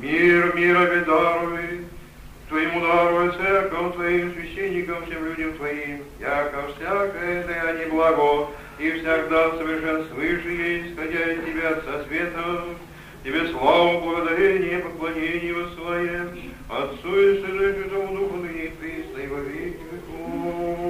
Мир, 0.00 0.54
мир 0.54 0.76
обедаруй, 0.76 1.86
Твоему 2.48 2.80
народу, 2.80 3.32
церковь 3.38 3.94
Твоим, 3.94 4.34
священникам, 4.34 5.04
всем 5.06 5.24
людям 5.24 5.54
Твоим, 5.54 6.02
яко 6.20 6.64
всякое 6.76 7.44
даяние 7.44 7.86
благо, 7.86 8.50
и 8.78 8.90
всегда 8.90 9.50
совершен 9.56 10.06
свыше 10.08 10.50
есть, 10.50 10.92
исходя 10.92 11.32
из 11.32 11.44
Тебя 11.44 11.80
со 11.80 12.04
светом. 12.04 12.76
Тебе 13.24 13.48
славу, 13.48 14.02
благодарение, 14.02 14.80
поклонение 14.80 15.54
во 15.54 15.70
своем, 15.70 16.28
Отцу 16.68 17.20
и 17.20 17.40
Сыну 17.40 17.62
и 17.62 17.72
Святому 17.72 18.16
Духу, 18.16 18.36
ныне 18.36 18.64
и 18.64 19.26
во 19.26 19.40
веки 19.40 19.80
веков. 19.90 20.83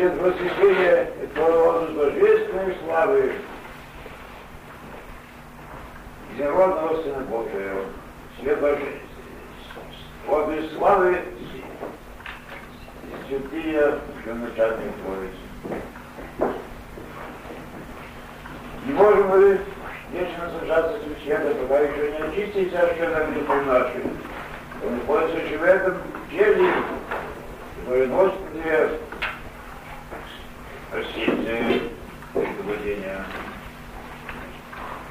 Свет 0.00 0.18
просветления 0.18 1.10
этого 1.22 1.86
божественной 1.90 2.74
славы. 2.84 3.32
Единородного 6.32 7.02
Сына 7.02 7.20
Божия, 7.28 7.74
свет 8.40 8.60
Божественный, 8.60 9.00
обе 10.26 10.68
славы. 10.70 11.18
Святые 13.28 14.00
первоначальные 14.24 14.92
Троицы. 15.04 16.54
Не 18.86 18.92
можем 18.94 19.28
мы 19.28 19.60
вечно 20.12 20.50
сажаться 20.58 20.98
с 20.98 21.22
света, 21.22 21.54
пока 21.60 21.80
еще 21.80 22.12
не 22.12 22.28
очистится 22.28 22.80
от 22.80 23.34
духом 23.34 23.66
нашим. 23.66 24.18
Он 24.82 24.96
находится 24.96 25.36
еще 25.36 25.58
в 25.58 26.30
теле, 26.30 26.72
который 27.84 28.06
носит 28.06 28.52
две 28.52 28.98
спасение 30.90 31.82
и 32.34 32.62
владения. 32.64 33.24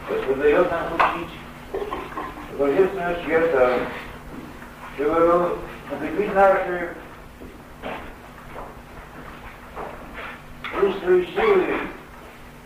Господь 0.10 0.29
дает 0.40 0.72
нам 0.72 0.94
учить 0.94 1.30
божественного 2.58 3.24
света, 3.24 3.80
чтобы 4.96 5.58
накопить 5.92 6.34
наши 6.34 6.90
чувства 10.80 11.12
и 11.12 11.26
силы, 11.26 11.66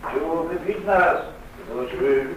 чтобы 0.08 0.44
укрепить 0.44 0.86
нас, 0.86 1.26
чтобы 1.66 2.34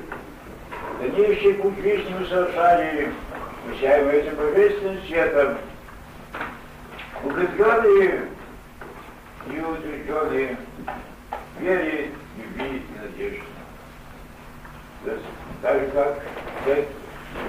дальнейший 1.00 1.54
путь 1.56 1.78
вечного 1.78 2.26
совершали, 2.26 3.12
посяемый 3.70 4.16
этим 4.16 4.36
божественным 4.36 5.02
светом, 5.06 5.58
укрепленные 7.24 8.22
и 9.52 9.60
утвержденные 9.60 10.58
вере, 11.60 12.12
любви 12.38 12.78
и 12.78 13.00
надежде. 13.00 13.44
Так 15.62 15.80
же 15.80 15.88
как 15.88 16.22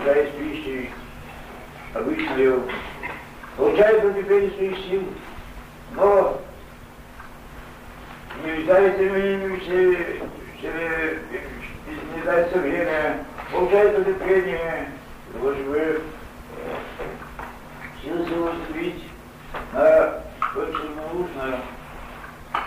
питаясь 0.00 0.30
пищей 0.30 0.90
обычную, 1.94 2.62
получает 3.56 4.04
своих 4.54 4.76
сил, 4.78 5.02
но 5.94 6.40
не 8.44 8.64
все, 9.58 10.20
все, 10.58 11.18
не 12.14 12.22
дается 12.22 12.58
время, 12.58 13.24
получает 13.52 13.98
укрепление, 13.98 14.92
чтобы 15.30 15.54
силы 18.02 18.52
ступить 18.64 19.04
на 19.72 19.80
то, 20.54 20.72
что 20.72 20.88
нужно, 21.12 21.60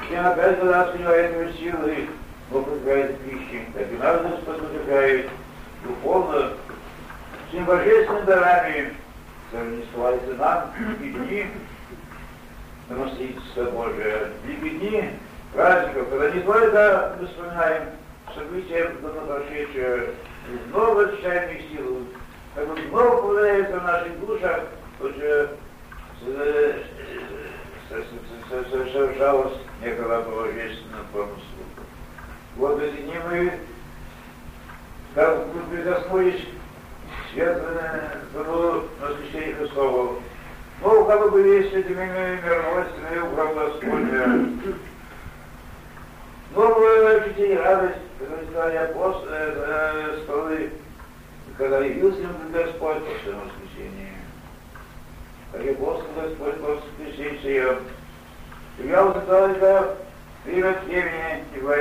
и 0.09 0.15
опять 0.15 0.59
когда 0.59 0.91
сливает 0.93 1.33
его 1.33 1.51
силы, 1.53 2.07
Бог 2.49 2.67
укрепляет 2.67 3.17
пищи, 3.21 3.65
так 3.73 3.91
и 3.91 3.95
нас 3.95 4.21
Господь 4.21 4.61
укрепляет 4.91 5.29
духовно, 5.83 6.53
всем 7.49 7.65
божественными 7.65 8.25
дарами, 8.25 8.93
которые 9.49 9.77
не 9.77 9.85
ссылаются 9.85 10.33
нам, 10.33 10.71
и 11.01 11.09
дни 11.09 11.45
домостительства 12.89 13.63
Божия, 13.71 14.27
и 14.45 14.51
дни 14.51 15.09
праздников, 15.53 16.09
когда 16.09 16.29
не 16.31 16.41
только 16.41 17.15
мы 17.19 17.27
вспоминаем 17.27 17.83
события 18.35 18.91
давно 19.01 19.21
прошедшие, 19.21 20.09
много 20.69 21.07
отчаянных 21.07 21.61
сил, 21.69 22.07
как 22.55 22.67
бы 22.67 22.75
много 22.75 23.21
появляется 23.21 23.79
в 23.79 23.83
наших 23.83 24.19
душах, 24.19 24.61
уже 24.99 25.57
совершалось 28.49 29.53
некогда 29.81 30.21
божественного 30.21 31.03
помыслу. 31.13 31.63
Вот 32.57 32.81
эти 32.81 33.01
дни 33.01 33.15
мы, 33.29 33.53
как 35.13 35.45
мы 35.53 35.75
прикоснулись 35.75 36.41
светлому 37.33 38.83
воскресению 39.01 39.57
Христову. 39.57 40.21
Ну, 40.81 41.05
как 41.05 41.21
бы 41.21 41.31
были 41.31 41.69
святыми 41.69 42.39
мировостями 42.43 43.19
угром 43.19 43.53
Господня. 43.55 44.77
Новые 46.55 47.17
учители 47.17 47.55
радость, 47.55 47.97
когда 48.19 48.35
сказали 48.43 48.75
апостолы, 48.77 49.27
э, 49.31 50.19
столы, 50.23 50.69
когда 51.57 51.79
явился 51.79 52.23
Господь 52.51 52.97
после 53.05 53.33
воскресения. 53.33 54.15
Как 55.51 55.61
апостол 55.61 56.07
Господь 56.15 56.59
после 56.61 57.05
воскресения, 57.07 57.77
я 58.79 59.05
устал 59.05 59.49
это 59.49 59.97
время 60.45 60.75
времени, 60.85 61.43
ибо 61.55 61.75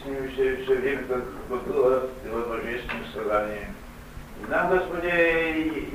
с 0.00 0.04
ними 0.04 0.28
все, 0.28 0.56
все 0.64 0.74
время 0.76 1.02
как 1.04 1.24
было 1.64 2.08
его 2.24 2.40
божественным 2.40 3.06
страданием. 3.10 3.74
Нам, 4.48 4.68
Господи, 4.68 5.08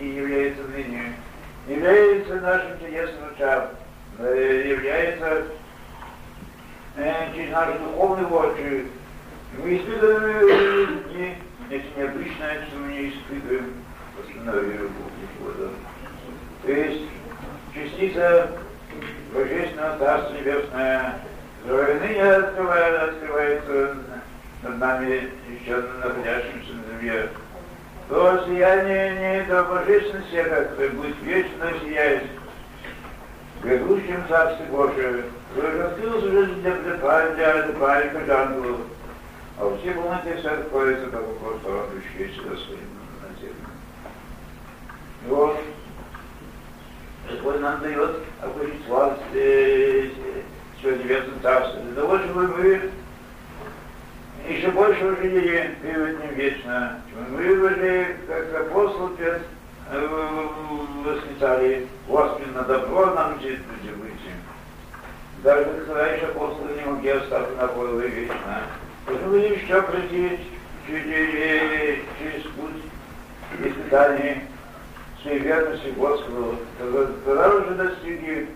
и 0.02 0.16
является 0.18 0.64
ныне, 0.64 1.14
является 1.68 2.36
нашим 2.42 2.80
чудесным 2.80 3.30
очам, 3.36 3.70
является 4.20 5.46
э, 6.98 7.34
через 7.34 7.52
наши 7.52 7.80
духовные 7.80 8.28
очи. 8.28 8.86
Мы 9.58 9.78
испытываем 9.78 11.04
дни, 11.10 11.36
это 11.70 11.86
необычное, 11.98 12.66
что 12.68 12.78
мы 12.78 12.92
не 12.94 13.10
испытываем, 13.10 13.74
восстановили 14.18 14.90
Бога. 15.40 15.72
То 16.64 16.72
есть 16.72 17.04
частица 17.74 18.52
Божественного 19.34 19.98
Царства 20.00 20.34
Небесное, 20.34 21.20
которое 21.64 22.00
ныне 22.00 22.24
открывается, 22.24 23.04
открывается 23.04 23.98
над 24.64 24.78
нами, 24.80 25.30
еще 25.50 25.84
находящимся 26.04 26.74
на 26.74 27.00
земле, 27.00 27.30
то 28.08 28.44
сияние 28.46 29.40
не 29.40 29.46
до 29.46 29.64
божественного 29.64 30.26
света, 30.30 30.66
который 30.66 30.90
будет 30.90 31.22
вечно 31.22 31.72
сиять 31.82 32.24
в 33.60 33.66
грядущем 33.66 34.24
Царстве 34.28 34.66
Божие, 34.68 35.24
раскрылся 35.56 36.28
уже 36.28 36.46
для 36.46 36.72
для 36.76 36.96
для 36.96 38.10
для 38.12 38.26
Жанглу, 38.26 38.80
а 39.58 39.78
все 39.78 39.92
полноте 39.92 40.38
все 40.38 40.50
откроется, 40.50 41.08
как 41.08 41.26
просто 41.38 41.70
он 41.70 41.86
вещественно 41.98 42.56
своим 42.58 42.90
на 43.22 43.40
землю. 43.40 43.70
И 45.26 45.30
вот, 45.30 45.60
Господь 47.30 47.60
нам 47.60 47.82
дает 47.82 48.16
окружить 48.42 48.86
славу 48.88 49.18
Святого 50.82 51.04
Небесного 51.04 51.40
Царства, 51.42 51.82
для 51.82 52.02
того, 52.02 52.20
чтобы 52.20 52.48
мы 52.48 52.82
еще 54.48 54.72
больше 54.72 55.16
жили 55.22 55.76
перед 55.82 56.24
Ним 56.24 56.34
вечно. 56.36 57.02
Мы 57.32 57.56
были, 57.56 58.18
как 58.28 58.62
апостол 58.62 59.10
Петр, 59.10 59.42
э, 59.92 60.08
восклицали, 61.06 61.88
Господи, 62.08 62.50
на 62.56 62.64
добро 62.64 63.08
нам 63.08 63.40
здесь 63.40 63.60
люди 63.60 63.96
быть. 63.96 64.14
Даже 65.44 65.66
когда 65.66 66.08
еще 66.08 66.26
апостолы 66.28 66.70
не 66.76 66.86
могли 66.86 67.10
остаться 67.10 67.52
на 67.56 67.68
поле 67.68 68.08
вечно. 68.08 68.62
Должны 69.06 69.28
были 69.28 69.56
еще 69.56 69.82
пройти 69.82 70.40
через, 70.88 72.00
через 72.20 72.44
путь 72.56 72.84
испытаний 73.66 74.44
своей 75.22 75.40
верности 75.40 75.94
Господу. 75.98 76.58
Когда 77.26 77.50
уже 77.56 77.72
достигли 77.72 78.50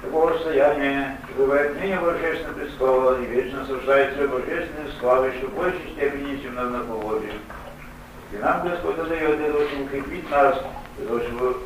такого 0.00 0.32
состояния, 0.34 1.18
что 1.24 1.42
бывает 1.42 1.80
ныне 1.80 1.98
Божественного 1.98 2.58
престола 2.58 3.20
и 3.20 3.26
вечно 3.26 3.66
совершается 3.66 4.28
Божественной 4.28 4.92
славой, 4.98 5.32
что 5.38 5.46
в 5.48 5.54
большей 5.54 5.90
степени, 5.92 6.40
чем 6.42 6.54
на 6.54 6.80
половодье. 6.80 7.32
И 8.32 8.36
нам 8.36 8.62
Господь 8.66 8.96
дает 8.96 9.38
для 9.38 9.46
того, 9.48 9.64
чтобы 9.66 9.84
укрепить 9.84 10.30
нас, 10.30 10.58
для 10.96 11.06
того, 11.06 11.20
чтобы 11.20 11.56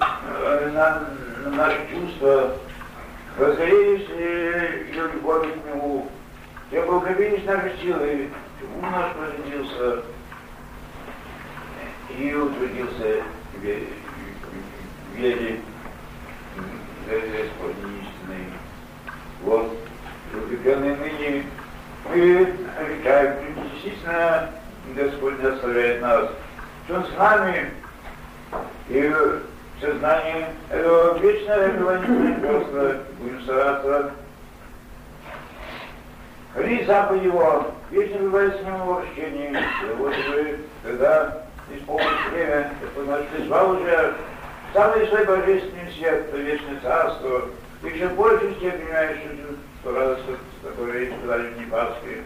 э, 0.00 0.70
на, 0.72 1.08
на 1.44 1.56
наши 1.56 1.80
чувства 1.90 2.56
разгорелись 3.38 4.06
и 4.10 4.92
любовь 4.92 5.48
к 5.48 5.68
Нему, 5.68 6.08
чтобы 6.70 6.98
укрепились 6.98 7.44
наши 7.44 7.72
силы, 7.80 8.28
ум 8.76 8.90
наш 8.90 9.12
производился 9.12 10.02
и 12.16 12.34
утвердился 12.34 13.22
в 13.54 13.64
вере 15.16 15.60
Господи 17.06 18.00
истинный. 18.00 18.46
Вот, 19.42 19.76
укрепленные 20.32 20.96
ныне, 20.96 21.44
мы 22.08 22.54
обещаем, 22.78 23.36
действительно, 23.72 24.50
Господь 24.94 25.38
не 25.38 25.48
оставляет 25.48 26.00
нас, 26.00 26.30
что 26.86 27.02
с 27.02 27.18
нами, 27.18 27.70
и 28.88 29.00
в 29.02 29.42
сознании 29.80 30.46
этого 30.70 31.18
вечного 31.18 31.66
регулирования 31.66 32.38
просто 32.40 33.00
будем 33.18 33.42
стараться. 33.42 34.10
Хранить 36.54 36.86
заповедь 36.86 37.24
Его, 37.24 37.66
вечно 37.90 38.18
бывает 38.18 38.56
с 38.56 38.64
Ним 38.64 38.74
обращение, 38.76 39.62
вот 39.98 40.14
вы, 40.30 40.58
когда 40.82 41.42
исполнится 41.74 42.30
время, 42.32 42.70
Господь 42.80 43.08
нас 43.08 43.22
призвал 43.34 43.72
уже 43.72 44.14
Самый 44.74 45.06
свой 45.06 45.24
божественный 45.24 45.88
свет, 45.96 46.32
то 46.32 46.36
вечное 46.36 46.80
царство, 46.82 47.42
еще 47.84 48.08
больше 48.08 48.56
все 48.56 48.72
понимаешь, 48.72 49.18
что 49.80 49.94
радость, 49.94 50.24
которая 50.64 50.98
есть 50.98 51.14
подали 51.20 51.54
не 51.54 51.60
Непасхе. 51.60 52.24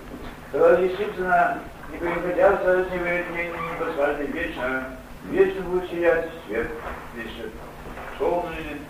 Тогда 0.51 0.77
действительно, 0.77 1.63
не 1.93 1.99
приходя 1.99 2.57
за 2.65 2.87
не 2.91 2.97
вернее, 2.97 3.53
не 3.53 3.85
посадили 3.85 4.33
вечно, 4.33 4.97
вечно 5.31 5.61
будет 5.61 5.91
сиять 5.91 6.31
свет, 6.47 6.69
вечно 7.15 7.51
солнечный, 8.19 8.81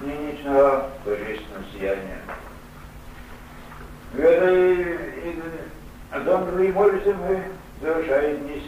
нынешнего 0.00 0.88
божественного 1.04 1.64
сияния. 1.74 2.18
В 4.14 4.20
этой, 4.20 4.72
и, 4.72 5.30
и, 5.32 5.42
а 6.12 6.20
дом 6.20 6.48
Рымольцы 6.56 7.12
мы 7.12 7.42
завершаем 7.82 8.38
дни 8.38 8.62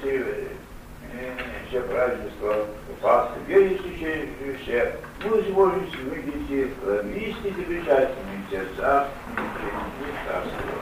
все 1.68 1.80
празднества, 1.80 2.66
Пасхи, 3.00 3.38
верите 3.46 4.28
все, 4.62 4.96
ну, 5.24 5.40
изволите 5.40 5.96
выйдите, 6.08 6.70
вести 7.04 7.50
замечательные 7.50 8.40
сердца, 8.50 9.08
и 9.36 10.12
царство. 10.26 10.74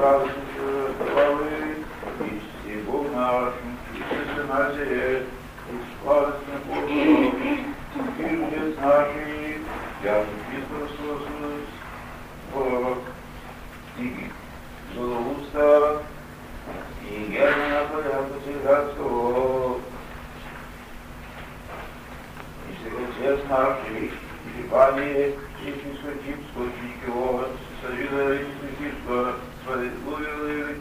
правды 0.05 0.29
славы, 0.97 1.77
исти 2.19 2.79
Бог 2.85 3.11
наш, 3.11 3.53
Иисус 3.95 4.47
Назарет, 4.47 5.23
и 5.23 5.75
спас 5.89 6.35
на 6.47 6.57
Богу, 6.67 7.33
сердец 8.15 8.77
наши, 8.79 9.57
я 10.03 10.23
Христос 10.51 10.91
Бог, 12.53 12.97
и 13.97 14.29
Золоуста, 14.93 16.03
и 17.09 17.33
я 17.33 17.49
на 17.49 17.87
порядке 17.89 18.35
Сигатского, 18.45 19.79
и 22.69 22.71
сердец 22.83 23.39
наши, 23.49 24.05
и 24.05 24.69
Пане, 24.69 25.29
и 25.29 25.71
Христос 25.71 26.13
Типского, 26.23 26.65
и 26.65 27.03
Киева, 27.03 27.47
Союза 27.81 28.37
Иисуса 28.37 28.69
Христа, 28.77 29.54
справедливый 29.65 30.75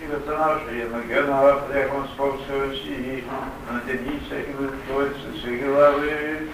и 0.00 0.06
это 0.06 0.44
на 0.90 1.00
гена, 1.02 1.62
прямо 1.68 2.08
спасся 2.08 2.66
России, 2.66 3.24
на 3.70 3.80
тянися 3.80 4.40
и 4.40 4.52
вытворцы 4.54 5.32
все 5.36 5.56
головы, 5.58 6.48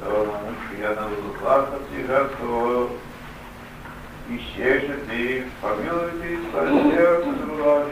то 0.00 0.24
муж 0.24 0.80
я 0.80 0.94
на 0.94 1.08
выплатах 1.08 1.80
и. 1.90 2.90
И 4.28 4.38
все 4.38 4.80
же 4.80 4.94
ты, 5.08 5.44
помилуй 5.60 6.10
ты, 6.20 6.38
сердце 6.90 7.34
зла, 7.46 7.84